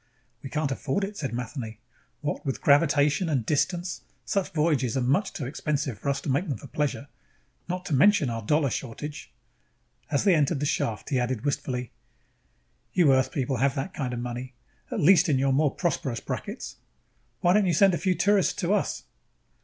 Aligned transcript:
"We 0.41 0.49
can't 0.49 0.71
afford 0.71 1.03
it," 1.03 1.15
said 1.15 1.31
Matheny. 1.31 1.77
"What 2.21 2.43
with 2.43 2.59
gravitation 2.59 3.29
and 3.29 3.45
distance, 3.45 4.01
such 4.25 4.51
voyages 4.51 4.97
are 4.97 5.01
much 5.01 5.31
too 5.31 5.45
expensive 5.45 5.99
for 5.99 6.09
us 6.09 6.19
to 6.21 6.29
make 6.31 6.49
them 6.49 6.57
for 6.57 6.65
pleasure. 6.65 7.07
Not 7.69 7.85
to 7.85 7.93
mention 7.93 8.27
our 8.27 8.41
dollar 8.41 8.71
shortage." 8.71 9.31
As 10.09 10.23
they 10.23 10.33
entered 10.33 10.59
the 10.59 10.65
shaft, 10.65 11.09
he 11.11 11.19
added 11.19 11.45
wistfully: 11.45 11.91
"You 12.93 13.13
Earth 13.13 13.31
people 13.31 13.57
have 13.57 13.75
that 13.75 13.93
kind 13.93 14.11
of 14.11 14.19
money, 14.19 14.55
at 14.89 14.99
least 14.99 15.29
in 15.29 15.37
your 15.37 15.53
more 15.53 15.69
prosperous 15.69 16.19
brackets. 16.19 16.77
Why 17.41 17.53
don't 17.53 17.67
you 17.67 17.73
send 17.75 17.93
a 17.93 17.99
few 17.99 18.15
tourists 18.15 18.53
to 18.53 18.73
us?" 18.73 19.03